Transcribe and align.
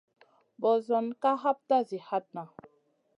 Ɓosionna 0.61 1.17
ka 1.21 1.29
hapta 1.43 1.77
zi 1.87 1.97
hatna. 2.07 2.43